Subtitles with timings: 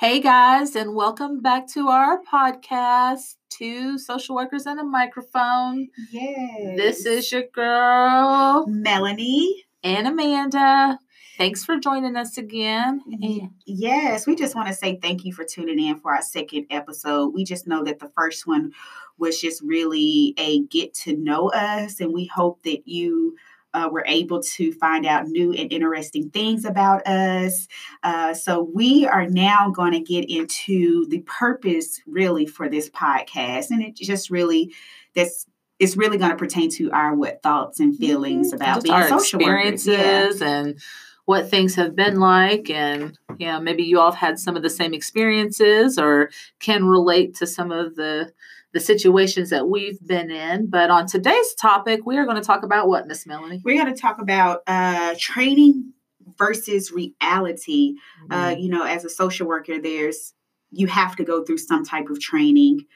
[0.00, 5.88] Hey guys, and welcome back to our podcast, Two Social Workers and a Microphone.
[6.10, 6.78] Yes.
[6.78, 9.66] This is your girl, Melanie.
[9.84, 10.98] and Amanda.
[11.36, 13.02] Thanks for joining us again.
[13.20, 16.64] And Yes, we just want to say thank you for tuning in for our second
[16.70, 17.34] episode.
[17.34, 18.72] We just know that the first one
[19.18, 23.36] was just really a get to know us, and we hope that you
[23.74, 27.68] uh, were able to find out new and interesting things about us.
[28.02, 33.70] Uh, so, we are now going to get into the purpose really for this podcast,
[33.70, 34.72] and it just really
[35.14, 35.46] that's
[35.78, 39.08] it's really going to pertain to our what thoughts and feelings about just being our
[39.08, 40.48] social experiences Yeah.
[40.48, 40.78] and
[41.26, 42.70] what things have been like.
[42.70, 46.84] And, you know, maybe you all have had some of the same experiences or can
[46.86, 48.32] relate to some of the
[48.72, 50.66] the situations that we've been in.
[50.68, 53.60] But on today's topic, we are going to talk about what, Miss Melanie?
[53.64, 55.92] We're going to talk about uh, training
[56.38, 57.94] versus reality.
[58.30, 58.60] Uh, Mm-hmm.
[58.60, 60.34] you know, as a social worker, there's
[60.70, 62.86] you have to go through some type of training,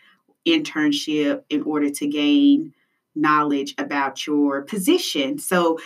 [0.46, 2.72] internship in order to gain
[3.16, 5.38] knowledge about your position.
[5.38, 5.78] So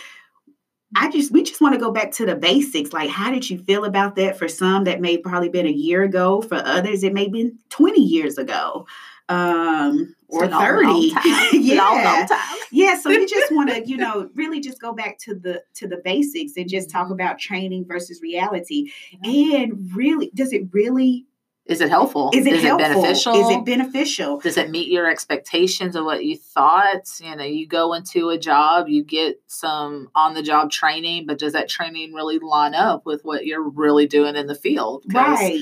[0.95, 2.93] I just we just want to go back to the basics.
[2.93, 4.37] Like, how did you feel about that?
[4.37, 6.41] For some, that may probably been a year ago.
[6.41, 8.87] For others, it may have been 20 years ago.
[9.29, 10.85] Um, or a 30.
[10.87, 11.11] long
[11.53, 12.57] yeah Long, long time.
[12.71, 15.87] yeah so we just want to you know really just go back to the to
[15.87, 18.91] the basics and just talk about training versus reality
[19.23, 21.25] and really does it really
[21.69, 22.31] Is it helpful?
[22.33, 23.33] is it Is helpful it beneficial?
[23.35, 27.07] is it beneficial Does it meet your expectations of what you thought?
[27.21, 31.37] You know, you go into a job, you get some on the job training, but
[31.37, 35.03] does that training really line up with what you're really doing in the field?
[35.13, 35.61] right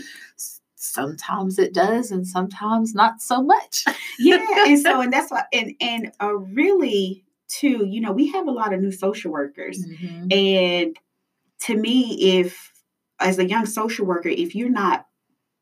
[0.79, 3.83] Sometimes it does, and sometimes not so much.
[4.19, 8.47] yeah and so and that's why and and uh, really too you know we have
[8.47, 10.31] a lot of new social workers Mhm.
[10.33, 10.95] and
[11.61, 12.71] to me if
[13.19, 15.06] as a young social worker if you're not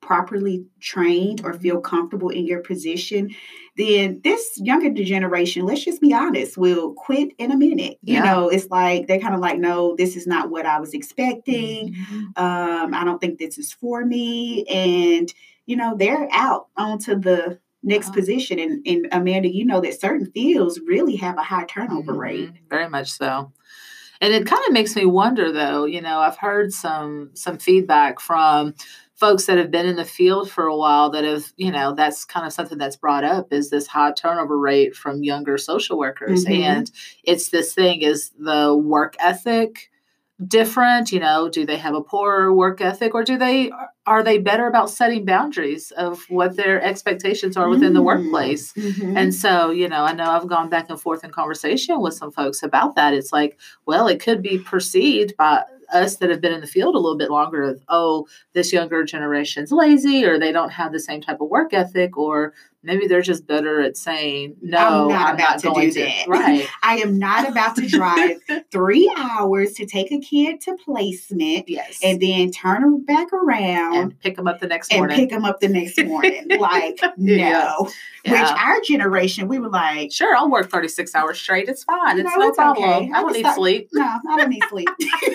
[0.06, 3.30] properly trained or feel comfortable in your position
[3.78, 8.24] then this younger generation let's just be honest will quit in a minute you Yeah.
[8.26, 11.94] know it's like they're kind of like no this is not what i was expecting
[11.94, 12.38] Mhm.
[12.38, 15.34] um i don't think this is for me and
[15.66, 18.14] you know they're out onto the next Wow.
[18.16, 22.50] position and, and amanda you know that certain fields really have a high turnover rate
[22.54, 22.70] Mhm.
[22.70, 23.52] Very much so.
[24.22, 28.20] And it kind of makes me wonder though, you know, I've heard some some feedback
[28.22, 28.74] from
[29.16, 32.26] folks that have been in the field for a while that have, you know, that's
[32.26, 36.46] kind of something that's brought up is this high turnover rate from younger social workers.
[36.46, 36.60] Mhm.
[36.64, 36.92] And
[37.24, 39.90] it's this thing is the work ethic
[40.46, 43.72] different, you know, do they have a poor work ethic or do they
[44.06, 48.06] are they better about setting boundaries of what their expectations are within the Mm.
[48.06, 48.74] workplace?
[48.74, 49.18] Mhm.
[49.18, 52.32] And so, you know, I know I've gone back and forth in conversation with some
[52.32, 53.14] folks about that.
[53.14, 55.64] It's like, well, it could be perceived by
[55.94, 59.04] us that have been in the field a little bit longer of, oh, this younger
[59.04, 62.54] generation's lazy or they don't have the same type of work ethic or
[62.86, 66.00] maybe they're just better at saying, no, I'm not, about to do to.
[66.02, 66.68] that." Right.
[66.84, 68.38] I am not about to drive
[68.72, 72.00] three hours to take a kid to placement yes.
[72.04, 75.18] and then turn them back around and pick them up the next and, morning.
[75.18, 76.46] pick them up the next morning.
[76.60, 77.76] like, Yeah.
[77.78, 77.90] no.
[78.28, 81.70] Which our generation, we were like, Sure, I'll work 36 hours straight.
[81.70, 82.20] It's fine.
[82.20, 82.84] It's know, no it's problem.
[82.90, 83.12] okay.
[83.14, 83.90] I I don't need start- sleep.
[83.94, 84.90] no, I don't need sleep.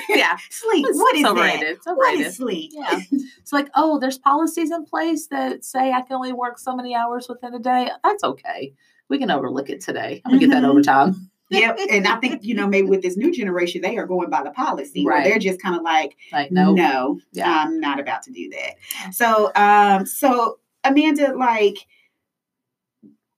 [0.09, 0.37] Yeah.
[0.51, 0.87] sleep.
[0.89, 1.39] It's, What is it's that?
[1.39, 1.77] overrated.
[1.77, 2.27] It's overrated.
[2.27, 2.71] is sleep?
[2.75, 3.01] Yeah.
[3.39, 6.95] It's like, oh, there's policies in place that say I can only work so many
[6.97, 7.91] hours within a day.
[8.05, 8.75] That's okay.
[9.09, 10.23] We can overlook it today.
[10.25, 10.69] I'm gonna get that Mhm.
[10.71, 11.31] overtime.
[11.53, 11.81] Yep.
[11.91, 14.53] And I think, you know, maybe with this new generation, they are going by the
[14.53, 15.05] policy.
[15.05, 15.25] Right.
[15.25, 16.75] They're just kind of like, Like, no.
[16.75, 17.51] no, Yeah.
[17.65, 19.13] I'm not about to do that.
[19.13, 21.79] So, um, so Amanda, like,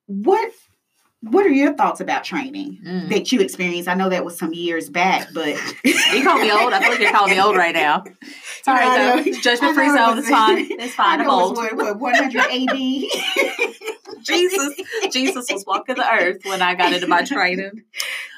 [0.07, 0.53] what
[1.23, 3.09] what are your thoughts about training Mm.
[3.11, 3.89] that you experienced?
[3.89, 6.73] I know that was some years back, but You call me old.
[6.73, 8.05] I feel like you're calling me old right now.
[8.63, 9.23] Sorry, though.
[9.41, 10.19] Judgment free I know it zone.
[10.19, 10.67] It's fine.
[10.81, 11.21] It's fine.
[11.21, 11.57] I'm old.
[11.57, 14.23] what, what 100 AD.
[14.23, 14.75] Jesus,
[15.11, 17.83] Jesus was walking the earth when I got into my training.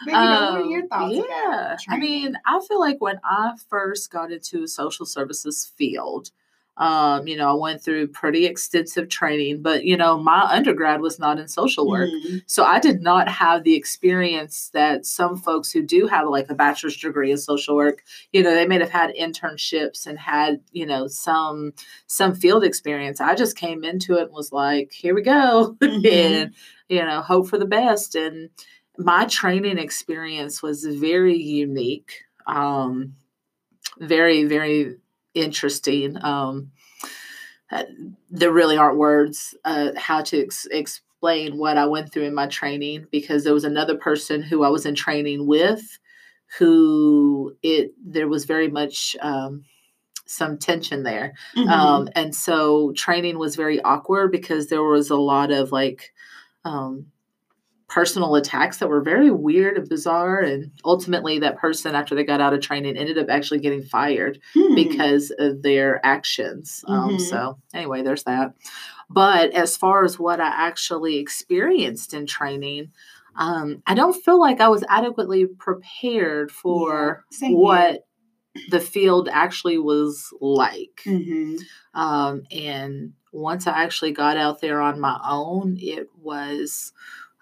[0.05, 0.21] But, you know,
[0.53, 4.31] what are Um, your thoughts yeah, I mean, I feel like when I first got
[4.33, 6.31] into social services field,
[6.77, 11.19] um, you know, I went through pretty extensive training, but you know, my undergrad was
[11.21, 12.09] not in social work.
[12.11, 12.43] Mhm.
[12.47, 16.55] So I did not have the experience that some folks who do have like a
[16.55, 20.85] bachelor's degree in social work, you know, they may have had internships and had, you
[20.87, 21.73] know, some
[22.09, 23.21] some field experience.
[23.21, 25.77] I just came into it and was like, here we go.
[25.83, 26.13] Mhm.
[26.13, 26.55] and,
[26.89, 28.15] you know, hope for the best.
[28.17, 28.51] And
[28.99, 32.23] my training experience was very unique.
[32.47, 33.15] Um
[34.01, 34.97] very, very
[35.35, 36.17] interesting.
[36.23, 36.71] Um
[37.71, 37.85] uh,
[38.31, 42.47] there really aren't words uh, how to ex- explain what I went through in my
[42.47, 45.99] training because there was another person who I was in training with
[46.59, 49.65] who it there was very much um,
[50.27, 51.35] some tension there.
[51.57, 51.69] Mhm.
[51.69, 56.13] Um, and so training was very awkward because there was a lot of like
[56.65, 57.07] um,
[57.95, 60.41] personal attacks that were very weird and bizarre.
[60.41, 64.41] And ultimately, that person, after they got out of training, ended up actually getting fired
[64.53, 64.75] Hmm.
[64.75, 66.85] because of their actions.
[66.89, 67.21] Um, Mhm.
[67.21, 68.55] so, anyway, there's that.
[69.11, 72.91] But as far as what I actually experienced in training,
[73.37, 78.07] um, I don't feel like I was adequately prepared for Yeah, what
[78.71, 81.03] the field actually was like.
[81.07, 81.61] Mhm.
[81.95, 86.93] Um, and once I actually got out there on my own, it was,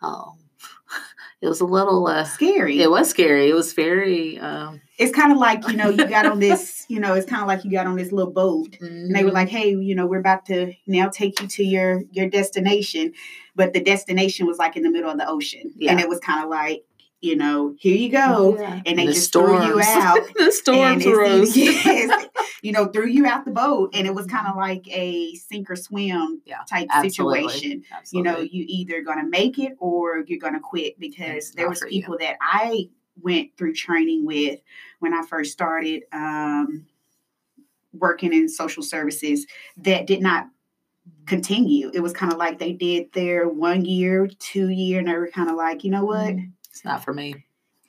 [0.03, 0.39] um,
[1.41, 2.81] it was a little, uh, scary.
[2.81, 3.49] it was scary.
[3.49, 7.01] It was very, um, it's kind of like you know you got on this you
[7.01, 9.35] know it's kind of like you got on this little boat and they were mhm.
[9.35, 13.13] like hey you know we're about to now take you to your your destination
[13.57, 15.91] but the destination was like in the middle of the ocean Yeah.
[15.93, 16.85] and it was kind of like
[17.23, 18.83] you know here you go Yeah.
[18.85, 21.57] and they The just threw you out the storms rose.
[21.57, 22.27] yes,
[22.63, 25.71] you know threw you out the boat and it was kind of like a sink
[25.71, 27.43] or swim Yeah, type absolutely.
[27.49, 31.69] situation you know you either gonna make it or you're gonna quit because It's there
[31.69, 32.01] was for you.
[32.03, 32.89] people that i
[33.23, 34.59] went through training with
[35.01, 36.87] when i first started um,
[37.93, 39.47] working in social services
[39.77, 40.47] that did not
[41.27, 45.15] continue it was kind of like they did their one year two year and they
[45.15, 46.51] were kind of like you know what Mhm.
[46.73, 47.35] It's not for me.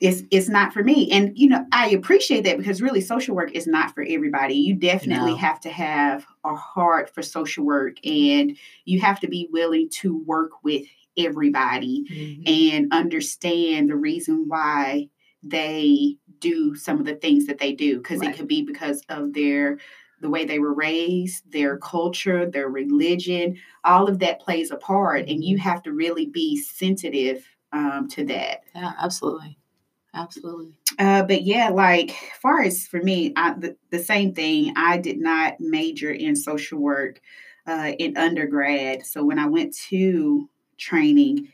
[0.00, 3.52] it's it's not for me and you know i appreciate that because really social work
[3.52, 5.36] is not for everybody you definitely No.
[5.38, 10.18] have to have a heart for social work and you have to be willing to
[10.24, 10.82] work with
[11.16, 12.42] everybody Mhm.
[12.48, 15.08] and understand the reason why
[15.44, 18.30] they do some of the things that they do because Right.
[18.30, 19.78] it could be because of their
[20.20, 25.28] the way they were raised their culture their religion all of that plays a part
[25.28, 25.60] and you Mhm.
[25.60, 29.58] have to really be sensitive um, to that Yeah, absolutely.
[30.14, 30.72] Absolutely.
[31.00, 34.72] uh, but yeah, like far as for me, I, the, the same thing.
[34.76, 37.20] I did not major in social work
[37.66, 39.04] uh, in undergrad.
[39.04, 40.48] So when I went to
[40.78, 41.48] training,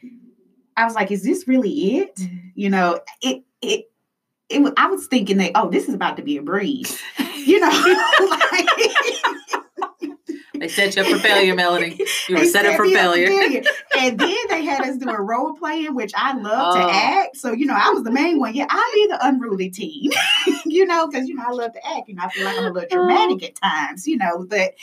[0.76, 2.20] I was like, "Is this really it?"
[2.54, 3.90] You know, it it
[4.50, 4.72] it.
[4.76, 6.98] I was thinking that, oh, this is about to be a breeze.
[7.40, 7.68] You know,
[8.28, 8.68] like,
[10.60, 11.98] They set you up for failure, Melanie.
[12.28, 13.62] You were set up for failure.
[13.98, 16.90] And then they had us do a role playing, which I love to Oh.
[16.90, 17.36] act.
[17.38, 18.54] So, you know, I was the main one.
[18.54, 20.10] Yeah, I'll be the unruly teen,
[20.66, 22.08] you know, because, you know, I love to act.
[22.08, 24.74] You know, I feel like I'm a little dramatic at times, you know, but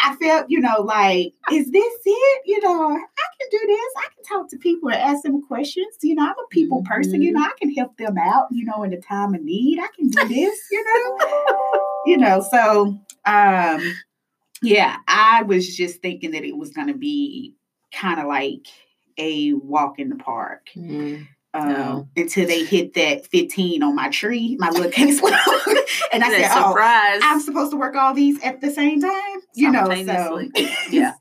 [0.00, 2.42] I felt, you know, like, is this it?
[2.46, 2.96] You know, I
[3.40, 3.92] can do this.
[3.98, 5.96] I can talk to people and ask them questions.
[6.02, 7.20] You know, I'm a people person.
[7.20, 9.78] You know, I can help them out, you know, in the time of need.
[9.78, 11.18] I can do this, you know,
[12.06, 13.94] you know, so, um,
[14.62, 17.54] yeah, I was just thinking that it was going to be
[17.92, 18.66] kind of like
[19.16, 21.26] a walk in the park Mhm.
[21.54, 22.08] um, No.
[22.16, 25.20] until they hit that 15 on my tree, my little case.
[26.12, 27.20] and I said, oh, surprise.
[27.22, 29.86] I'm supposed to work all these at the same time, you know.
[30.04, 30.42] So
[30.90, 31.12] Yeah.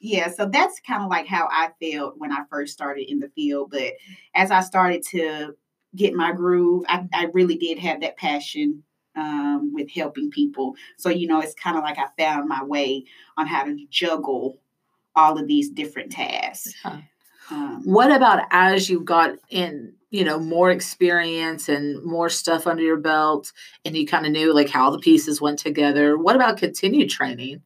[0.00, 0.30] yeah.
[0.30, 3.70] So that's kind of like how I felt when I first started in the field.
[3.70, 3.94] But
[4.34, 5.54] as I started to
[5.94, 8.82] get my groove, I, I really did have that passion
[9.16, 10.76] um, with helping people.
[10.96, 13.04] So you know, it's kind of like I found my way
[13.36, 14.58] on how to juggle
[15.14, 16.74] all of these different tasks.
[16.84, 17.00] Yeah.
[17.50, 22.82] Um, What about as you got in, you know, more experience and more stuff under
[22.82, 23.52] your belt
[23.84, 26.18] and you kind of knew like how the pieces went together?
[26.18, 27.62] What about continued training?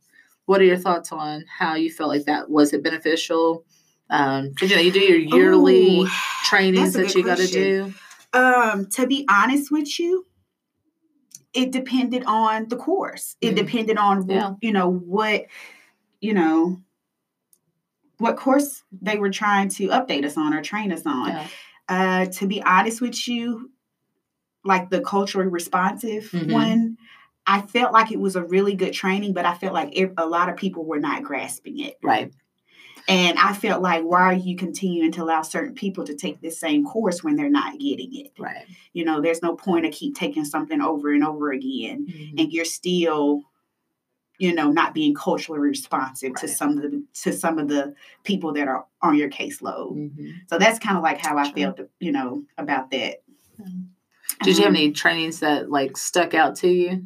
[0.47, 2.51] What are your thoughts on how you felt like that?
[2.51, 3.65] Was it beneficial?
[4.11, 6.09] Um, you know, you do your yearly Ooh,
[6.45, 7.95] trainings that you got to do.
[8.33, 10.27] Um, to be honest with you,
[11.53, 13.37] it depended on the course.
[13.41, 13.57] It Mm.
[13.57, 14.55] depended on Yeah.
[14.63, 15.47] you know what
[16.21, 16.79] you know
[18.19, 21.29] what course they were trying to update us on or train us on.
[21.29, 21.47] Yeah.
[21.89, 23.71] Uh, to be honest with you,
[24.63, 26.53] like the culturally responsive Mhm.
[26.53, 26.99] one,
[27.47, 30.27] I felt like it was a really good training, but I felt like it, a
[30.27, 31.97] lot of people were not grasping it.
[32.03, 32.31] Right.
[33.11, 36.61] And I felt like, why are you continuing to allow certain people to take this
[36.61, 38.33] same course when they're not getting it?
[38.39, 38.65] Right.
[38.93, 42.41] You know, there's no point to keep taking something over and over again, Mhm.
[42.41, 43.43] and you're still,
[44.39, 48.53] you know, not being culturally responsive to some of the to some of the people
[48.53, 49.97] that are on your caseload.
[49.97, 50.35] Mhm.
[50.49, 53.23] So that's kind of like how I felt, you know, about that.
[54.45, 57.05] Did you have Um, any trainings that like stuck out to you?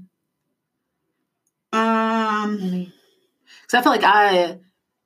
[1.73, 2.93] Um,
[3.63, 4.59] Because I feel like I,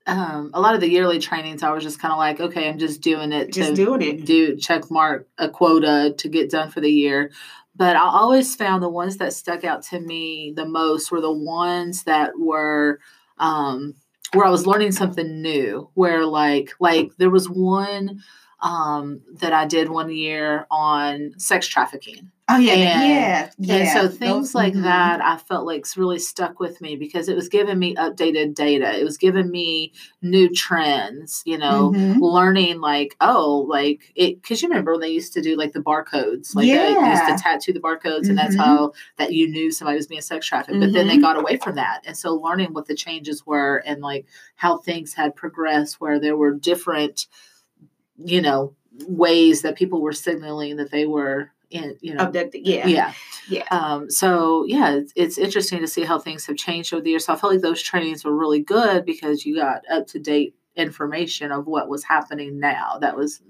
[0.08, 2.78] um, a lot of the yearly trainings, I was just kind of like, okay, I'm
[2.78, 4.24] just doing it Just to doing it.
[4.24, 7.30] do check mark a quota to get done for the year.
[7.76, 11.30] But I always found the ones that stuck out to me the most were the
[11.30, 12.98] ones that were
[13.38, 13.94] um,
[14.32, 15.90] where I was learning something new.
[15.94, 18.22] Where like like there was one
[18.60, 22.30] um, that I did one year on sex trafficking.
[22.50, 23.74] Oh yeah, And- yeah, yeah.
[23.74, 24.82] And so things Those- like mhm.
[24.84, 28.98] that, I felt like really stuck with me because it was giving me updated data.
[28.98, 32.20] It was giving me new trends, you know, Mhm.
[32.22, 35.80] learning like, oh, like it, because you remember when they used to do like the
[35.80, 38.64] barcodes, like they used to tattoo the barcodes, and that's Mhm.
[38.64, 40.80] how that you knew somebody was being sex trafficked.
[40.80, 41.22] But then they Mhm.
[41.22, 42.00] got away from that.
[42.06, 44.24] And so learning what the changes were and like
[44.56, 47.26] how things had progressed, where there were different,
[48.24, 48.74] you know,
[49.06, 52.66] ways that people were signaling that they were in, you know, abducted.
[52.66, 53.12] Yeah, yeah.
[53.48, 53.64] yeah.
[53.70, 57.26] Um, so yeah, it's, it's interesting to see how things have changed over the years.
[57.26, 60.54] So I felt like those trainings were really good because you got up to date
[60.76, 62.98] information of what was happening now.
[63.00, 63.40] That was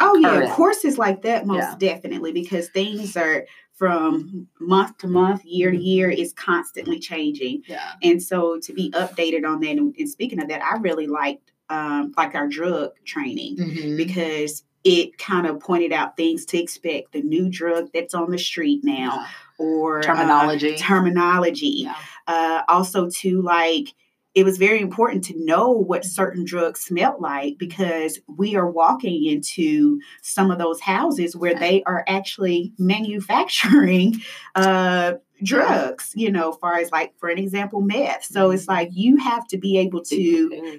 [0.00, 1.74] Oh yeah, courses like that most Yeah.
[1.78, 5.84] definitely because things are from month to month, year to Mhm.
[5.84, 7.62] year is constantly changing.
[7.66, 11.06] yeah, And so to be updated on that and, and speaking of that, I really
[11.08, 13.96] liked um like our drug training Mhm.
[13.96, 18.38] because it kind of pointed out things to expect, the new drug that's on the
[18.38, 19.26] street now
[19.58, 20.76] or uh, terminology.
[20.76, 21.66] terminology.
[21.84, 21.94] yeah.
[22.28, 23.94] uh, also to like
[24.34, 29.24] it was very important to know what certain drugs smelt like because we are walking
[29.24, 31.58] into some of those houses where Yeah.
[31.58, 34.20] they are actually manufacturing
[34.54, 38.68] uh drugs you know far as like for an example meth so it's Mhm.
[38.68, 40.78] like you have to be able to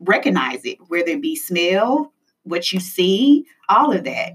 [0.00, 2.12] recognize it whether it be smell
[2.44, 4.32] what you see all of that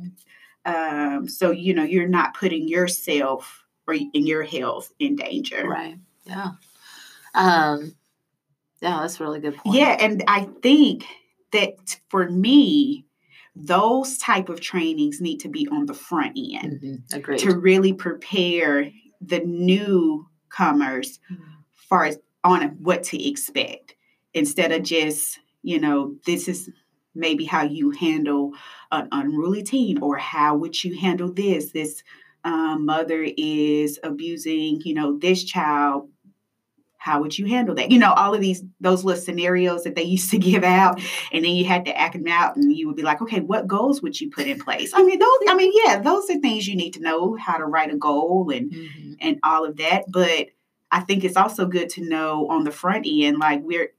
[0.66, 5.98] um so you know you're not putting yourself or in your health in danger Right.
[6.26, 6.52] Yeah.
[7.34, 7.96] Um,
[8.82, 9.76] yeah, that's a really good point.
[9.76, 11.04] Yeah, and I think
[11.52, 11.74] that
[12.10, 13.06] for me,
[13.56, 17.14] those type of trainings need to be on the front end Mhm.
[17.14, 17.40] Agreed.
[17.40, 21.40] to really prepare the newcomers Mhm.
[21.74, 23.96] far as on what to expect
[24.34, 26.70] instead of just you know this is
[27.16, 28.52] maybe how you handle
[28.92, 32.04] an unruly teen or how would you handle this this
[32.44, 36.10] um, mother is abusing you know this child
[36.98, 40.04] how would you handle that you know all of these those little scenarios that they
[40.18, 42.96] used to give out and then you had to act them out and you would
[42.96, 45.72] be like okay what goals would you put in place i mean those i mean
[45.86, 49.18] yeah those are things you need to know how to write a goal and Mhm.
[49.22, 50.06] and all of that.
[50.10, 50.48] But
[50.92, 53.92] I think it's also good to know on the front end, like we're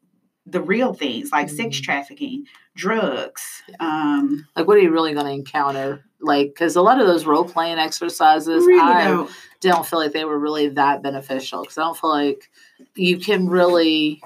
[0.51, 1.83] the real things like sex Mhm.
[1.83, 3.63] trafficking, drugs.
[3.79, 6.05] Um, Like, what are you really going to encounter?
[6.21, 9.31] Like, because a lot of those role playing exercises, really I don't.
[9.61, 12.51] don't feel like they were really that beneficial because I don't feel like
[12.95, 14.23] you can really,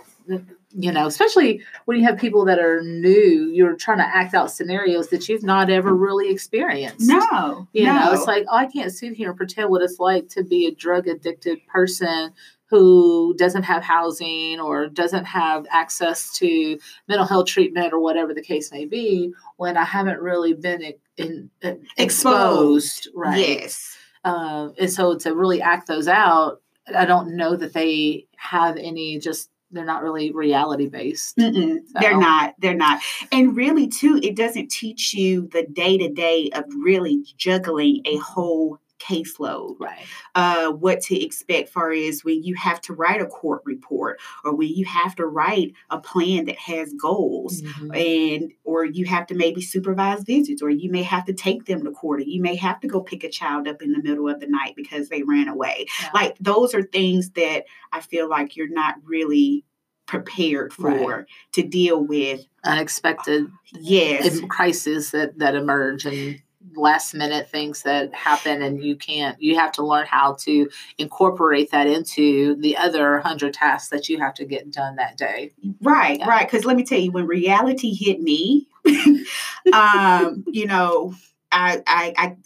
[0.76, 4.50] you know, especially when you have people that are new, you're trying to act out
[4.50, 7.08] scenarios that you've not ever really experienced.
[7.08, 7.94] No, You no.
[7.94, 10.66] know, it's like, oh, I can't sit here and pretend what it's like to be
[10.66, 12.32] a drug addicted person
[12.74, 16.76] who doesn't have housing or doesn't have access to
[17.06, 20.94] mental health treatment or whatever the case may be when I haven't really been in,
[21.16, 23.06] in, in- exposed.
[23.14, 23.60] Right.
[23.60, 23.96] Yes.
[24.24, 26.62] Um, and so to really act those out,
[26.92, 31.36] I don't know that they have any just they're not really reality based.
[31.36, 32.54] Mm-mm, they're not.
[32.58, 33.00] They're not.
[33.30, 38.16] And really, too, it doesn't teach you the day to day of really juggling a
[38.16, 39.76] whole caseload.
[39.78, 40.04] Right.
[40.34, 44.54] uh, what to expect far as when you have to write a court report or
[44.54, 47.96] when you have to write a plan that has goals Mhm.
[48.40, 51.84] and or you have to maybe supervise visits or you may have to take them
[51.84, 54.28] to court or you may have to go pick a child up in the middle
[54.28, 56.10] of the night because they ran away Yeah.
[56.14, 59.64] like those are things that i feel like you're not really
[60.06, 61.24] prepared for Right.
[61.52, 63.46] to deal with unexpected
[63.80, 66.40] yes crises that that emerge and
[66.76, 71.70] last minute things that happen and you can't you have to learn how to incorporate
[71.70, 76.18] that into the other 100 tasks that you have to get done that day Right,
[76.18, 76.28] Yeah.
[76.28, 76.46] right.
[76.46, 78.66] Because let me tell you, when reality hit me,
[79.72, 81.14] um, you know,
[81.52, 82.36] I, I, I,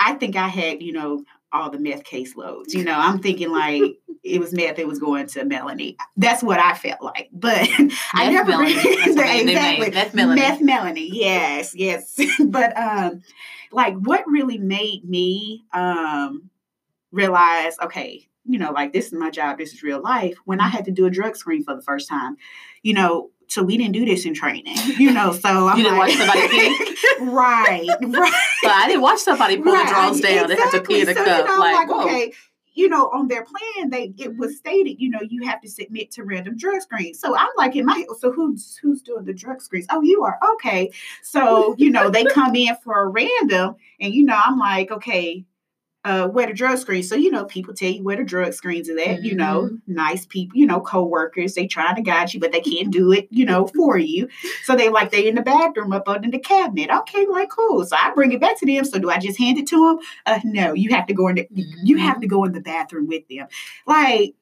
[0.00, 2.72] I think I had, you know, all the meth caseloads.
[2.74, 3.82] You know, I'm thinking like
[4.24, 4.78] it was meth.
[4.78, 5.96] It was going to Melanie.
[6.16, 7.28] That's what I felt like.
[7.32, 7.68] But
[8.12, 8.74] I never Melanie.
[8.74, 9.90] That's what they- they exactly.
[9.90, 10.40] Meth Melanie.
[10.40, 11.10] Meth Melanie.
[11.12, 12.18] Yes, yes.
[12.46, 13.22] but um,
[13.74, 16.50] like what really made me um
[17.12, 20.36] realize, okay, you know, like this is my job, this is real life.
[20.44, 20.60] When.
[20.60, 22.36] I had to do a drug screen for the first time,
[22.82, 25.32] you know, so we didn't do this in training, you know.
[25.32, 26.88] So I'm You didn't like, watch somebody pee?
[27.20, 28.32] right, right.
[28.62, 31.08] but i didn't watch somebody pull right, the drawers down and have to pee in
[31.08, 31.32] a exactly.
[31.32, 32.32] cup you know, like, like, okay,
[32.74, 34.56] you know, on their plan, they it was mm-hmm.
[34.56, 37.20] stated, you know, you have to submit to random drug screens.
[37.20, 39.86] So I'm like, in my so who's who's doing the drug screens?
[39.90, 40.90] Oh, you are okay.
[41.22, 45.44] So you know, they come in for a random, and you know, I'm like, okay,
[46.04, 47.08] uh, where the drug screens.
[47.08, 49.94] So, you know, people tell you where the drug screens are at, you know, Mm-hmm.
[49.94, 53.26] nice people, you know, co-workers, they trying to guide you, but they can't do it,
[53.30, 54.28] you know, for you.
[54.64, 56.90] So they like they in the bathroom up under the cabinet.
[56.90, 57.84] Okay, like cool.
[57.86, 58.84] So I bring it back to them.
[58.84, 59.98] So do I just hand it to them?
[60.26, 61.48] Uh no, you have to go in the
[61.84, 63.46] you have to go in the bathroom with them.
[63.86, 64.34] Like,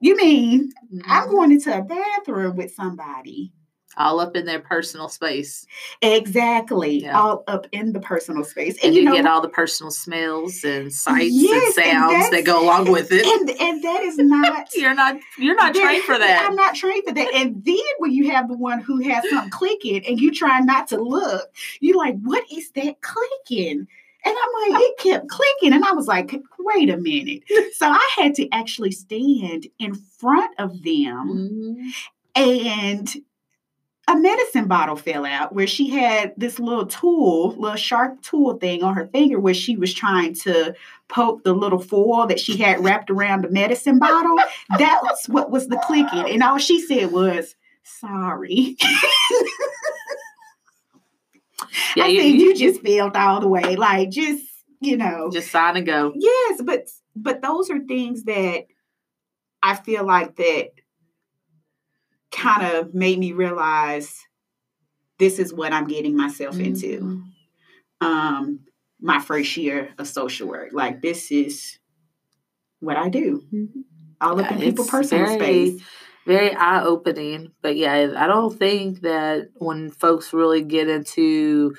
[0.00, 0.72] you mean
[1.06, 1.30] I'm Mhm.
[1.30, 3.52] going into a bathroom with somebody.
[3.98, 5.66] All up in their personal space.
[6.00, 7.02] Exactly.
[7.02, 7.18] Yeah.
[7.20, 8.76] All up in the personal space.
[8.76, 11.92] And, And you you know, get all the personal smells and sights Yes, and and
[11.92, 13.26] sounds that's- that go along with it.
[13.26, 16.46] and, and that is not you're not you're not that- trained for that.
[16.48, 17.34] I'm not trained for that.
[17.34, 20.88] And then when you have the one who has something clicking and you try not
[20.88, 23.86] to look, you're like, what is that clicking?
[24.24, 25.72] And I'm like, it kept clicking.
[25.72, 27.42] And I was like, wait a minute.
[27.74, 31.90] So I had to actually stand in front of them Mhm.
[32.34, 33.16] and
[34.08, 38.82] a medicine bottle fell out where she had this little tool, little sharp tool thing
[38.82, 40.74] on her finger where she was trying to
[41.08, 44.38] poke the little foil that she had wrapped around the medicine bottle.
[44.78, 46.26] That's what was the clicking.
[46.32, 48.76] And all she said was, sorry.
[51.96, 53.74] Yeah, I you, said, you you just failed all the way.
[53.76, 54.44] Like, just,
[54.80, 55.30] you know.
[55.32, 56.12] just sign and go.
[56.14, 58.66] Yes, but but those are things that
[59.62, 60.70] I feel like that
[62.30, 64.14] kind of made me realize
[65.18, 67.00] this is what I'm getting myself into.
[67.00, 68.06] Mhm.
[68.06, 68.60] Um
[69.00, 70.70] my first year of social work.
[70.72, 71.78] Like this is
[72.80, 73.42] what I do.
[73.52, 73.68] Mhm.
[74.20, 75.82] All up Yeah, in people's it's personal very- space.
[76.26, 77.52] very eye opening.
[77.62, 81.74] But yeah, I don't think that when folks really get into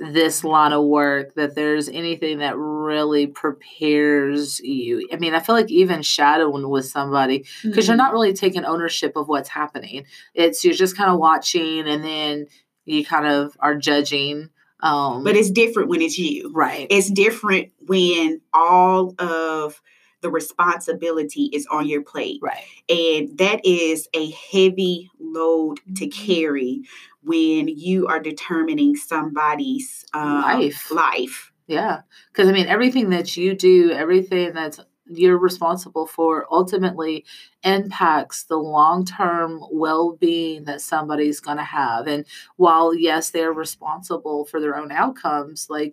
[0.00, 5.06] this line of work that there's anything that really prepares you.
[5.12, 7.98] I mean, I feel like even shadowing with somebody because you're Mhm.
[7.98, 10.06] not really taking ownership of what's happening.
[10.34, 12.46] It's you're just kind of watching and then
[12.86, 14.48] you kind of are judging.
[14.82, 16.50] Um But it's different when it's you.
[16.54, 16.86] right.
[16.90, 19.82] It's different when all of
[20.22, 22.38] the responsibility is on your plate.
[22.42, 22.64] right.
[22.88, 26.12] And that is a heavy load to Mhm.
[26.12, 26.82] carry
[27.22, 30.90] when you are determining somebody's um, Life.
[30.90, 31.52] life.
[31.66, 32.00] Yeah.
[32.32, 34.80] Because I mean, everything that you do, everything that's
[35.12, 37.24] you're responsible for ultimately
[37.64, 42.06] impacts the long term well being that somebody's going to have.
[42.06, 42.24] And
[42.56, 45.92] while, yes, they're responsible for their own outcomes, like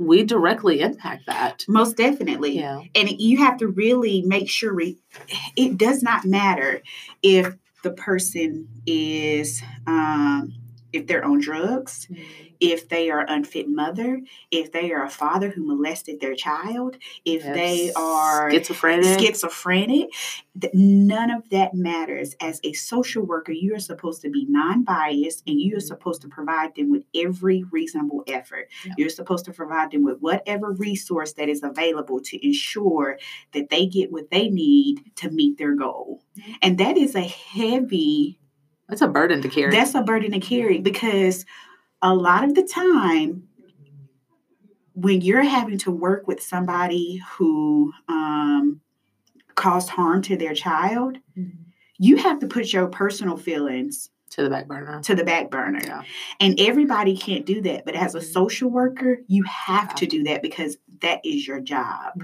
[0.00, 1.64] we directly impact that.
[1.68, 2.58] Most definitely.
[2.58, 2.80] Yeah.
[2.94, 4.96] And you have to really make sure it,
[5.56, 6.82] it does not matter
[7.22, 10.54] if the person is, um,
[10.92, 12.08] if they're on drugs,
[12.60, 17.42] if they are unfit mother, if they are a father who molested their child, if
[17.42, 19.18] they are schizophrenic.
[19.20, 20.08] schizophrenic,
[20.74, 22.34] none of that matters.
[22.40, 25.82] As a social worker, you are supposed to be non biased and you are Mhm.
[25.82, 28.68] supposed to provide them with every reasonable effort.
[28.86, 28.94] Yeah.
[28.98, 33.18] You're supposed to provide them with whatever resource that is available to ensure
[33.52, 36.22] that they get what they need to meet their goal.
[36.36, 36.54] Mhm.
[36.62, 38.38] And that is a heavy
[38.90, 39.70] That's a burden to carry.
[39.70, 41.46] that's a burden to carry because
[42.02, 43.44] a lot of the time,
[44.94, 48.80] when you're having to work with somebody who um,
[49.54, 51.52] caused harm to their child, Mhm.
[51.98, 55.00] you have to put your personal feelings to the back burner.
[55.02, 55.80] to the back burner.
[55.82, 56.02] Yeah.
[56.40, 57.84] And everybody can't do that.
[57.84, 58.32] But as a Mhm.
[58.32, 60.16] social worker, you have Have to to.
[60.18, 62.22] do that because that is your job.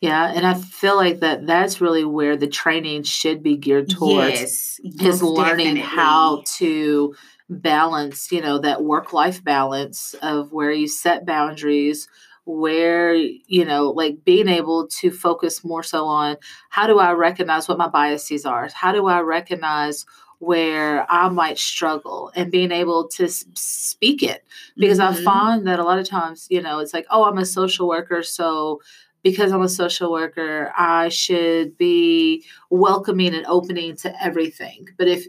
[0.00, 4.80] Yeah, and I feel like that that's really where the training should be geared towards
[4.80, 4.80] yes.
[5.16, 7.14] is learning how to
[7.50, 12.08] balance, you know, that work life balance of where you set boundaries,
[12.46, 16.36] where, you know, like being able to focus more so on
[16.70, 18.68] how do I recognize what my biases are?
[18.72, 20.06] How do I recognize
[20.38, 24.44] where I might struggle and being able to speak it?
[24.78, 25.24] Because I Mhm.
[25.24, 28.22] find that a lot of times, you know, it's like, oh, I'm a social worker,
[28.22, 28.80] so
[29.22, 34.88] because I'm a social worker, I should be welcoming and opening to everything.
[34.96, 35.26] But if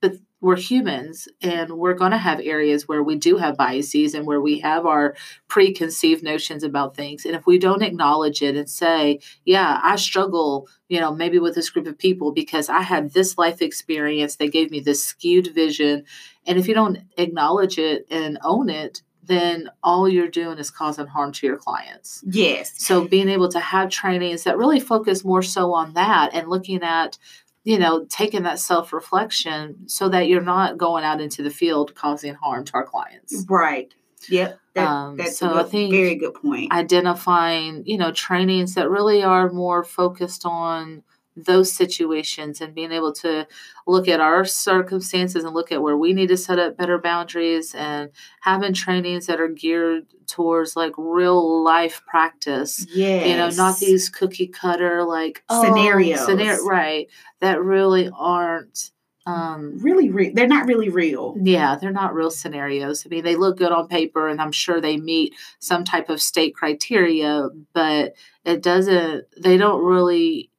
[0.00, 4.26] but we're humans and we're going to have areas where we do have biases and
[4.26, 5.14] where we have our
[5.46, 10.68] preconceived notions about things and if we don't acknowledge it and say yeah i struggle
[10.88, 14.48] you know maybe with this group of people because i had this life experience they
[14.48, 16.02] gave me this skewed vision
[16.46, 21.06] and if you don't acknowledge it and own it then all you're doing is causing
[21.06, 22.74] harm to your clients Yes.
[22.76, 26.82] so being able to have trainings that really focus more so on that and looking
[26.82, 27.18] at,
[27.64, 31.94] you know, taking that self reflection so that you're not going out into the field
[31.94, 33.44] causing harm to our clients.
[33.48, 33.94] Right.
[34.28, 34.58] Yep.
[34.74, 36.72] That, Um, that's so a I good, think very good point.
[36.72, 41.02] Identifying, you know, trainings that really are more focused on
[41.36, 43.46] those situations and being able to
[43.86, 47.74] look at our circumstances and look at where we need to set up better boundaries
[47.74, 48.10] and
[48.42, 52.86] having trainings that are geared towards like real life practice.
[52.94, 53.24] Yeah.
[53.24, 56.24] You know, not these cookie cutter like oh, Scenarios.
[56.24, 57.08] scenario, right?
[57.40, 58.90] That really aren't
[59.24, 61.36] um really re- they're not really real.
[61.40, 63.06] yeah, they're not real scenarios.
[63.06, 66.20] I mean, they look good on paper and I'm sure they meet some type of
[66.20, 68.14] state criteria, but
[68.44, 70.50] it doesn't, they don't really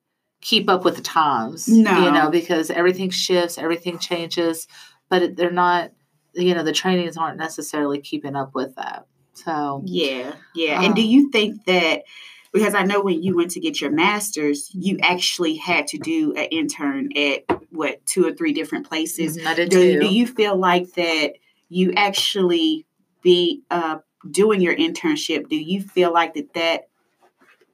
[0.43, 4.67] keep up with the times, you know, because everything shifts, everything changes,
[5.09, 5.91] but they're not,
[6.33, 9.07] you know, the trainings aren't necessarily keeping up with that.
[9.33, 10.83] So, Yeah, yeah.
[10.83, 12.03] and do Um, you think that
[12.51, 16.33] because I know when you went to get your master's, you actually had to do
[16.35, 19.37] an intern at what two or three different places.
[19.37, 21.33] Did Do, do you feel like that
[21.69, 22.85] you actually
[23.23, 23.97] be uh,
[24.29, 25.49] doing your internship?
[25.49, 26.89] Do you feel like that that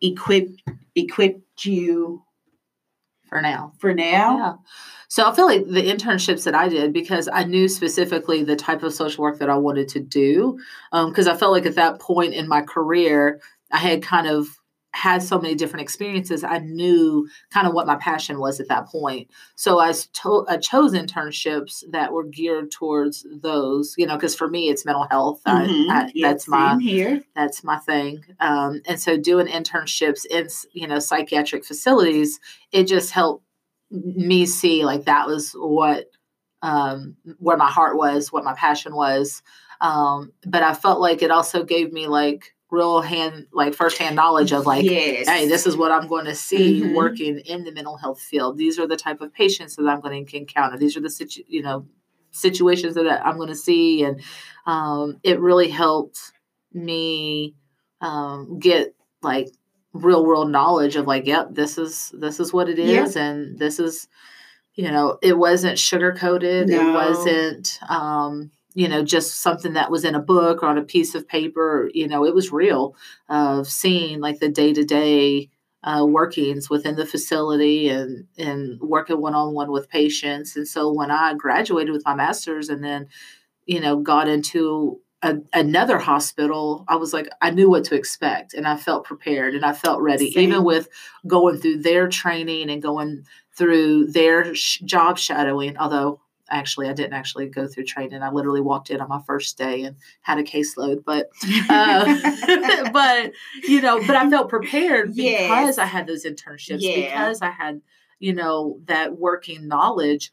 [0.02, 0.62] equipped
[0.96, 2.24] equipped you
[3.30, 3.74] for now.
[3.80, 4.38] for now?
[4.38, 4.54] Yeah.
[5.08, 8.84] So I feel like the internships that I did because I knew specifically the type
[8.84, 10.60] of social work that I wanted to do.
[10.92, 14.59] Um, because I felt like at that point in my career, I had kind of
[14.94, 16.44] had so many different experiences.
[16.44, 19.30] I knew kind of what my passion was at that point.
[19.56, 19.92] So I,
[20.24, 23.94] to- I chose internships that were geared towards those.
[23.98, 25.42] You know, because for me, it's mental health.
[25.46, 25.90] I- Mhm.
[25.92, 27.22] I, Yeah, that's my here.
[27.36, 32.40] that's my thing um, and so doing internships in you know psychiatric facilities
[32.72, 33.44] it just helped
[33.92, 36.08] me see like that was what
[36.62, 39.42] um, where my heart was what my passion was
[39.82, 44.52] um, but i felt like it also gave me like real hand like firsthand knowledge
[44.52, 45.28] of like yes.
[45.28, 46.96] hey this is what i'm going to see Mhm.
[46.96, 50.26] working in the mental health field these are the type of patients that i'm going
[50.26, 51.88] to encounter these are the situ- you know
[52.32, 54.22] situations that i'm going to see and
[54.68, 56.20] um, it really helped
[56.74, 57.56] me
[58.02, 59.48] um, get like
[59.94, 63.24] real world knowledge of like yep this is this is what it is Yeah.
[63.24, 64.08] and this is
[64.76, 66.90] you know it wasn't sugar coated No.
[66.90, 70.84] it wasn't um, you know just something that was in a book or on a
[70.84, 72.96] piece of paper you know it was real
[73.28, 75.50] of seeing like the day to day
[76.02, 81.12] workings within the facility and and working one on one with patients and so when
[81.12, 83.08] I graduated with my master's and then
[83.66, 88.54] you know got into a, another hospital i was like i knew what to expect
[88.54, 90.48] and i felt prepared and i felt ready Same.
[90.48, 90.88] even with
[91.28, 97.14] going through their training and going through their sh- job shadowing although actually i didn't
[97.14, 100.44] actually go through training i literally walked in on my first day and had a
[100.44, 101.30] caseload but
[101.70, 103.32] uh, but
[103.68, 105.78] you know but i felt prepared because Yes.
[105.78, 106.96] i had those internships Yeah.
[106.96, 107.82] because i had
[108.20, 110.32] you know that working knowledge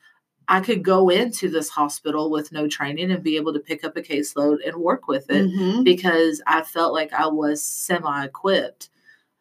[0.48, 3.96] I could go into this hospital with no training and be able to pick up
[3.96, 5.82] a caseload and work with it Mhm.
[5.82, 8.90] because I felt like I was semi equipped.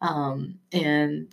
[0.00, 1.32] Um, and,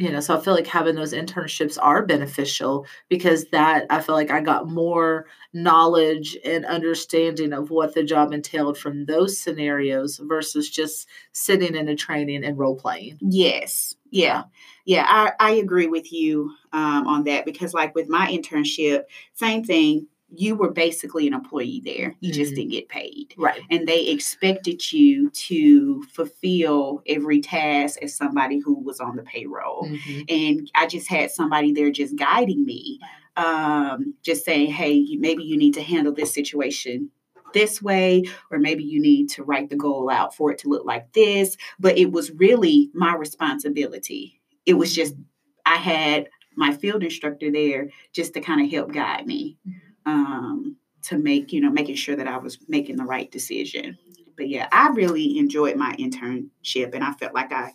[0.00, 4.14] you know, so I feel like having those internships are beneficial because that I feel
[4.14, 10.18] like I got more knowledge and understanding of what the job entailed from those scenarios
[10.24, 13.18] versus just sitting in a training and role playing.
[13.20, 13.94] Yes.
[14.10, 14.44] Yeah.
[14.86, 15.04] Yeah.
[15.06, 19.02] I, I agree with you um, on that because, like, with my internship,
[19.34, 20.06] same thing.
[20.32, 22.14] You were basically an employee there.
[22.20, 22.56] You just Mhm.
[22.56, 23.34] didn't get paid.
[23.36, 23.60] Right.
[23.70, 29.88] And they expected you to fulfill every task as somebody who was on the payroll.
[29.88, 30.24] Mhm.
[30.28, 33.00] And I just had somebody there just guiding me,
[33.36, 37.10] um, just saying, hey, maybe you need to handle this situation
[37.52, 40.84] this way, or maybe you need to write the goal out for it to look
[40.84, 41.56] like this.
[41.80, 44.40] But it was really my responsibility.
[44.66, 45.16] It was just,
[45.66, 49.56] I had my field instructor there just to kind of help guide me
[50.06, 53.98] um, to make, you know, making sure that I was making the right decision.
[54.36, 57.72] But yeah, I really enjoyed my internship and I felt like I,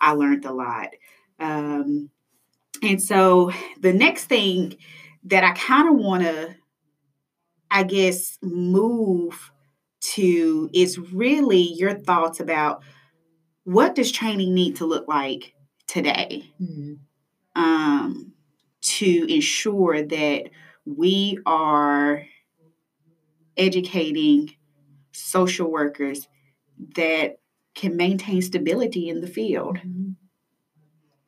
[0.00, 0.88] I learned a lot.
[1.40, 2.10] Um,
[2.82, 4.76] and so the next thing
[5.24, 6.54] that I kind of want to,
[7.70, 9.50] I guess, move
[10.14, 12.82] to is really your thoughts about
[13.64, 15.54] what does training need to look like
[15.86, 16.98] today Mhm.
[17.56, 18.32] um,
[18.82, 20.50] to ensure that
[20.86, 22.24] we are
[23.56, 24.54] educating
[25.12, 26.28] social workers
[26.96, 27.38] that
[27.74, 29.78] can maintain stability in the field.
[29.78, 30.16] Mhm.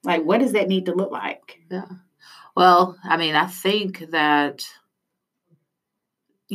[0.04, 1.60] Like, what does that need to look like?
[1.70, 1.86] Yeah.
[2.56, 4.64] Well, I mean, I think that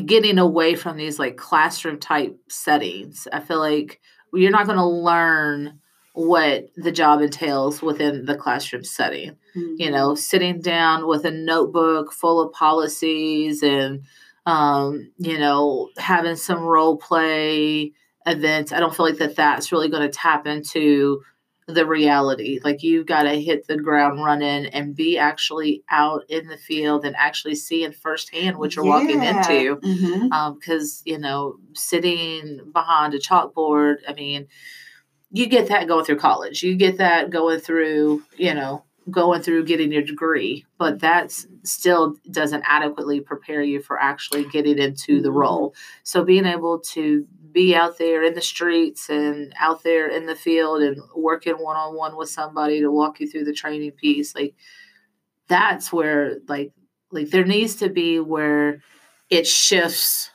[0.06, 4.00] getting away from these like classroom type settings, I feel like
[4.34, 5.81] you're not going to learn
[6.14, 9.38] what the job entails within the classroom setting.
[9.54, 14.04] You know, sitting down with a notebook full of policies and,
[14.46, 17.92] um, you know, having some role play
[18.26, 18.72] events.
[18.72, 21.22] I don't feel like that that's really going to tap into
[21.68, 22.60] the reality.
[22.64, 27.06] Like you've got to hit the ground running and be actually out in the field
[27.06, 28.92] and actually seeing firsthand what you're yeah.
[28.92, 29.76] walking into.
[29.76, 30.32] Because, mm-hmm.
[30.32, 30.60] um,
[31.06, 34.48] you know, sitting behind a chalkboard, I mean,
[35.32, 36.62] you get that going through college.
[36.64, 42.16] You get that going through, you know, going through getting your degree, but that still
[42.30, 45.38] doesn't adequately prepare you for actually getting into the mm-hmm.
[45.38, 45.76] role.
[46.04, 50.36] So being able to be out there in the streets and out there in the
[50.36, 54.36] field and working one on one with somebody to walk you through the training piece,
[54.36, 54.54] like
[55.48, 56.72] that's where like
[57.12, 58.82] like there needs to be where
[59.30, 60.30] it shifts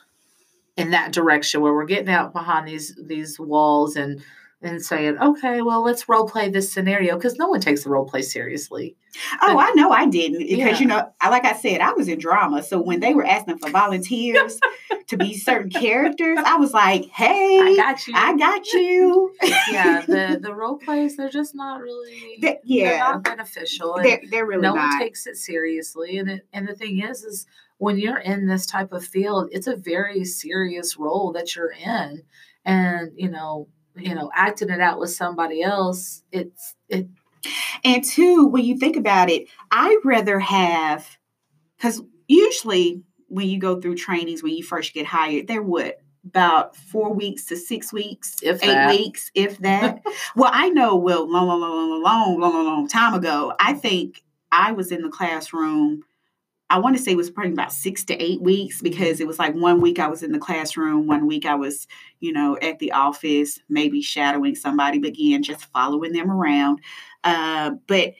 [0.75, 4.21] in that direction where we're getting out behind these these walls and
[4.61, 8.05] and saying, okay, well, let's role play this scenario because no one takes the role
[8.05, 8.95] play seriously.
[9.41, 10.79] Oh, but, I know I didn't because yeah.
[10.79, 12.63] you know, like I said, I was in drama.
[12.63, 14.59] So when they were asking for volunteers
[15.07, 18.13] to be certain characters, I was like, hey, I got you.
[18.15, 19.33] I got you.
[19.71, 23.99] yeah, the the role plays they're just not really the, yeah they're not beneficial.
[24.01, 24.89] They're, they're really no not.
[24.89, 27.45] one takes it seriously, and it, and the thing is, is
[27.77, 32.23] when you're in this type of field, it's a very serious role that you're in,
[32.65, 33.67] and you know
[33.97, 37.07] you know acting it out with somebody else it's it
[37.83, 41.17] and two when you think about it i'd rather have
[41.77, 45.93] because usually when you go through trainings when you first get hired there would
[46.25, 48.89] about four weeks to six weeks if eight that.
[48.89, 50.01] weeks if that
[50.35, 54.23] well i know well long long long long long long long time ago i think
[54.51, 56.01] i was in the classroom
[56.69, 59.39] I want to say it was probably about six to eight weeks because it was
[59.39, 61.87] like one week I was in the classroom, one week I was,
[62.19, 66.79] you know, at the office, maybe shadowing somebody, but again, just following them around.
[67.23, 68.13] Uh, but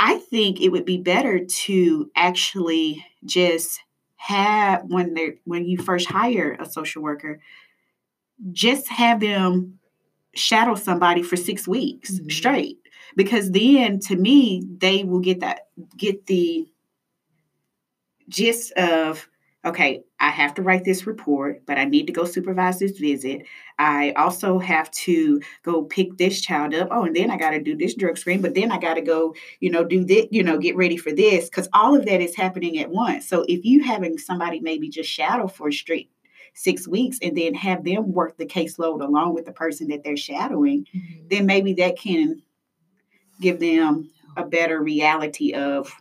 [0.00, 3.80] I think it would be better to actually just
[4.16, 7.40] have when they when you first hire a social worker,
[8.52, 9.78] just have them
[10.34, 12.28] shadow somebody for six weeks mm-hmm.
[12.28, 12.78] straight
[13.16, 16.66] because then to me they will get that get the
[18.28, 19.28] gist of
[19.66, 23.42] okay, I have to write this report, but I need to go supervise this visit.
[23.80, 26.88] I also have to go pick this child up.
[26.92, 29.00] Oh, and then I got to do this drug screen, but then I got to
[29.00, 32.20] go, you know, do this, you know, get ready for this because all of that
[32.20, 33.28] is happening at once.
[33.28, 36.10] So if you having somebody maybe just shadow for a straight
[36.54, 40.16] six weeks and then have them work the caseload along with the person that they're
[40.16, 41.26] shadowing, mm-hmm.
[41.28, 42.40] then maybe that can
[43.40, 45.92] give them a better reality of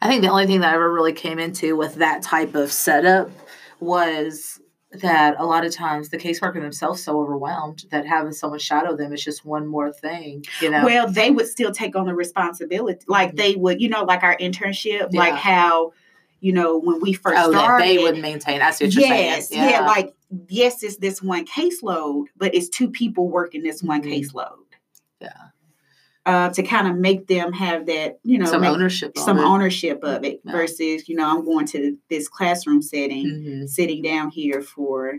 [0.00, 2.72] I think the only thing that I ever really came into with that type of
[2.72, 3.30] setup
[3.80, 4.60] was
[5.00, 9.12] that a lot of times the caseworker themselves so overwhelmed that having someone shadow them
[9.12, 10.84] is just one more thing, you know.
[10.84, 13.00] Well, they would still take on the responsibility.
[13.08, 13.36] Like mm-hmm.
[13.36, 15.20] they would, you know, like our internship, yeah.
[15.20, 15.92] like how,
[16.40, 18.58] you know, when we first oh, started, they would maintain.
[18.58, 19.62] That's what you're yes, saying.
[19.62, 19.70] Yeah.
[19.70, 20.14] yeah, like
[20.48, 24.10] yes, it's this one caseload, but it's two people working this one mm-hmm.
[24.10, 24.56] caseload.
[25.20, 25.30] Yeah
[26.24, 30.24] uh, to kind of make them have that, you know, some ownership, some ownership of
[30.24, 33.66] it versus, you know, I'm going to this classroom setting, mm-hmm.
[33.66, 35.18] sitting down here for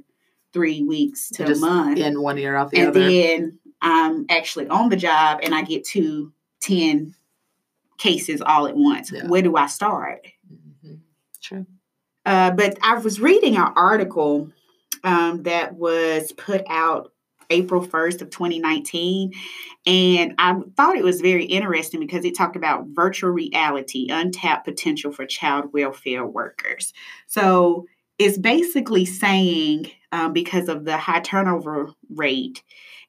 [0.53, 4.25] three weeks to a month, in one year off the and other, and then I'm
[4.29, 7.15] actually on the job and I get to ten
[7.97, 9.11] cases all at once.
[9.11, 9.27] Yeah.
[9.27, 10.27] Where do I start?
[10.51, 10.95] Mm-hmm.
[11.41, 11.65] True.
[12.25, 14.49] Uh, but I was reading an article
[15.03, 17.12] um, that was put out
[17.53, 19.31] April 1st of 2019.
[19.85, 25.11] And I thought it was very interesting because it talked about virtual reality, untapped potential
[25.11, 26.93] for child welfare workers.
[27.27, 27.85] So
[28.19, 32.63] it's basically saying um, because of the high turnover rate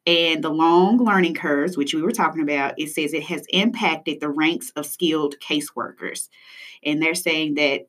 [0.06, 4.20] and the long learning curves, which we were talking about, it says it has impacted
[4.20, 6.28] the ranks of skilled caseworkers.
[6.84, 7.86] And they're saying that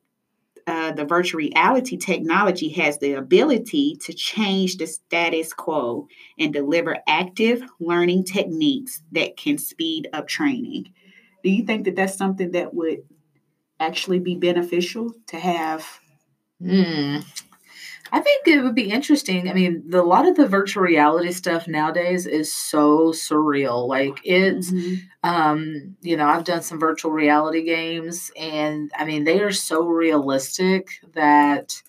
[0.66, 6.98] uh, the virtual reality technology has the ability to change the status quo and deliver
[7.06, 10.92] active learning techniques that can speed up training.
[11.44, 13.04] Do you think that that's something that would
[13.78, 15.86] actually be beneficial to have?
[16.60, 17.18] Hmm.
[18.16, 19.50] I think it would be interesting.
[19.50, 23.86] I mean, the, a lot of the virtual reality stuff nowadays is so surreal.
[23.86, 25.04] Like it's, mm-hmm.
[25.22, 29.84] um, you know, I've done some virtual reality games, and I mean, they are so
[29.84, 31.82] realistic that,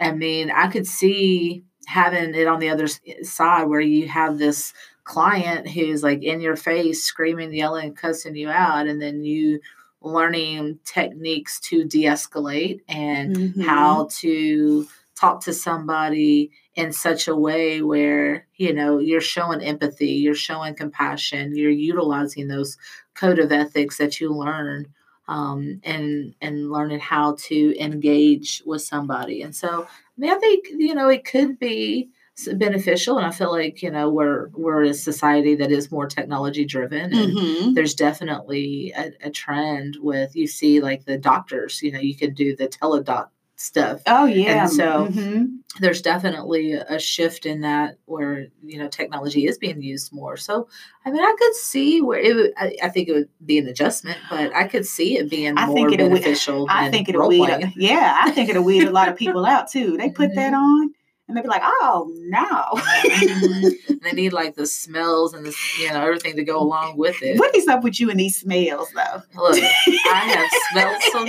[0.00, 2.86] I mean, I could see having it on the other
[3.22, 4.72] side where you have this
[5.04, 9.60] client who's like in your face, screaming, yelling, cussing you out, and then you
[10.00, 13.60] learning techniques to de-escalate and mm-hmm.
[13.60, 20.08] how to talk to somebody in such a way where you know you're showing empathy
[20.12, 22.76] you're showing compassion you're utilizing those
[23.14, 24.86] code of ethics that you learn
[25.28, 30.66] um, and and learning how to engage with somebody and so i mean i think
[30.76, 32.08] you know it could be
[32.54, 36.66] beneficial and i feel like you know we're we're a society that is more technology
[36.66, 37.74] driven and Mhm.
[37.74, 42.34] there's definitely a, a trend with you see like the doctors you know you can
[42.34, 44.66] do the Teladoc stuff Oh yeah.
[44.66, 45.58] so- Mhm.
[45.80, 50.68] there's definitely a shift in that where you know technology is being used more so
[51.04, 53.66] i mean i could see where it would I, I think it would be an
[53.66, 57.46] adjustment but i could see it being I more think beneficial I think it'll weed.
[57.46, 57.72] playing.
[57.76, 59.96] Yeah, I think it'll weed a lot of people out too.
[59.96, 60.90] They put that on
[61.28, 64.00] and they'd be like, "Oh no, Mhm.
[64.02, 67.38] they need like the smells and the you know everything to go along with it
[67.38, 71.28] what is up with you and these smells though?" look i have smelled some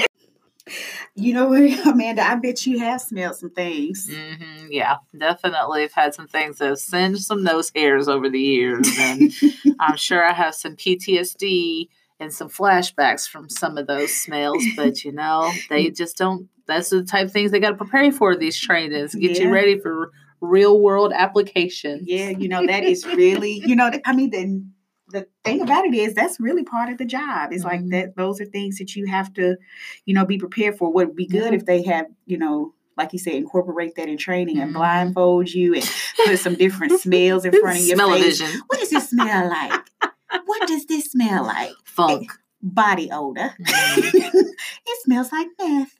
[1.15, 2.21] You know what, Amanda?
[2.27, 4.09] I bet you have smelled some things.
[4.09, 8.39] hmm yeah definitely i've had some things that have singed some nose hairs over the
[8.39, 9.31] years and
[9.79, 11.87] i'm sure i have some ptsd
[12.19, 16.89] and some flashbacks from some of those smells but you know they just don't that's
[16.89, 19.45] the type of things they got to prepare you for these trainings get Yeah.
[19.45, 24.13] you ready for real world application Yeah, you know that is really, you know, I
[24.13, 24.63] mean the
[25.09, 27.51] the thing about it is that's really part of the job.
[27.53, 27.91] It's like Mhm.
[27.91, 29.55] that those are things that you have to,
[30.05, 30.91] you know, be prepared for.
[30.91, 34.17] What would be good if they have, you know, like you said, incorporate that in
[34.17, 34.75] training and Mhm.
[34.75, 35.89] blindfold you and
[36.25, 38.05] put some different smells in front of your face.
[38.05, 39.81] smell-o-vision What does this smell like?
[40.45, 41.71] What does this smell like?
[41.85, 43.53] funk Body odor.
[43.59, 43.63] Mhm.
[44.87, 45.93] it smells like meth.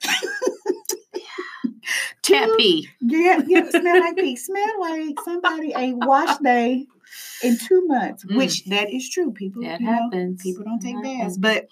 [2.23, 4.35] cat pee Yeah, yeah, smell like pee.
[4.35, 6.87] Smell like somebody ain't washed they
[7.43, 8.35] in two months, Mm.
[8.37, 9.31] which that is true.
[9.31, 10.41] People, That you know, happens.
[10.41, 11.67] people don't take baths, but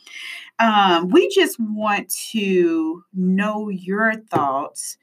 [0.60, 4.98] um, we just want to know your thoughts,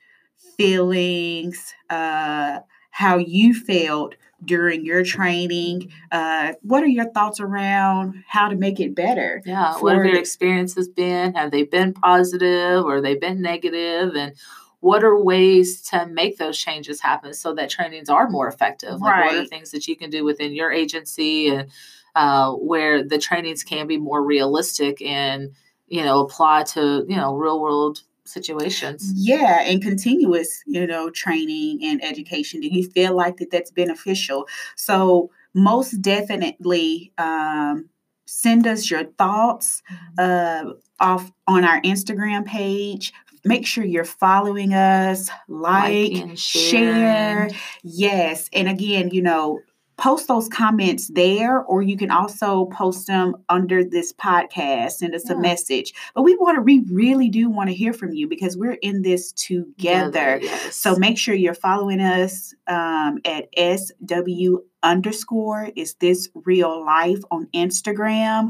[0.57, 5.91] feelings, uh, how you felt during your training.
[6.11, 9.41] Uh, what are your thoughts around how to make it better?
[9.47, 11.35] Yeah, what have your experiences been?
[11.35, 14.15] Have they been positive or they been negative?
[14.17, 14.35] And
[14.83, 19.01] what are ways to make those changes happen so that trainings are more effective?
[19.01, 19.49] Like what are Right.
[19.49, 21.71] things that you can do within your agency and
[22.16, 25.53] uh, where the trainings can be more realistic and
[25.87, 29.12] you know apply to you know real world situations?
[29.14, 32.61] Yeah, and continuous, you know, training and education.
[32.61, 34.49] Do you feel like that that's beneficial?
[34.77, 37.88] So most definitely um,
[38.27, 39.83] send us your thoughts
[40.18, 40.64] uh,
[40.99, 43.12] off on our Instagram page.
[43.45, 47.49] Make sure you're following us, like, Liking, share.
[47.49, 47.55] sharing.
[47.83, 48.49] Yes.
[48.53, 49.61] And again, you know,
[50.03, 54.93] post those comments there, or you can also post them under this podcast.
[54.93, 55.95] Send us a message.
[56.17, 59.03] But we want to, we really do want to hear from you because we're in
[59.03, 60.41] this together.
[60.43, 60.75] yes.
[60.75, 67.47] So make sure you're following us um, at SW underscore is this real life on
[67.55, 68.49] Instagram.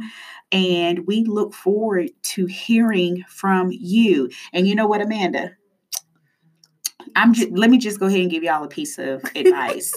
[0.53, 4.31] And we look forward to hearing from you.
[4.55, 5.51] And you know what, Amanda?
[7.17, 9.93] I'm just let me just go ahead and give y'all a piece of advice.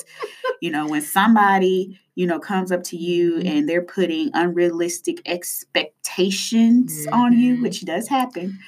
[0.61, 7.05] You know, when somebody, you know, comes up to you and they're putting unrealistic expectations
[7.11, 7.61] on you, Mhm.
[7.61, 8.59] which does happen,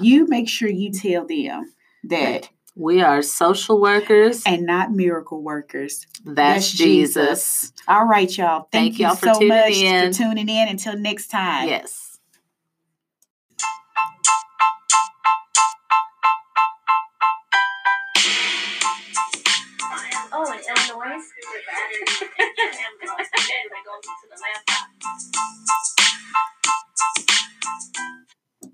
[0.00, 1.72] you make sure you tell them
[2.04, 4.42] that we are social workers.
[4.44, 6.06] and not miracle workers.
[6.24, 7.14] That's, that's Jesus.
[7.14, 7.72] Jesus.
[7.88, 8.68] All right, y'all.
[8.70, 10.12] Thank, Thank you y'all for so tuning much in.
[10.12, 10.68] for tuning in.
[10.68, 11.68] Until next time.
[11.68, 12.05] Yes.